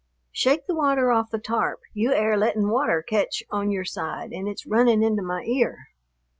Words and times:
Shake 0.31 0.65
the 0.65 0.73
water 0.73 1.11
off 1.11 1.29
the 1.29 1.37
tarp, 1.37 1.81
you 1.93 2.11
air 2.11 2.35
lettin' 2.35 2.69
water 2.69 3.03
catch 3.03 3.43
on 3.51 3.69
your 3.69 3.85
side 3.85 4.33
an' 4.33 4.47
it's 4.47 4.65
running 4.65 5.03
into 5.03 5.21
my 5.21 5.43
ear." 5.43 5.89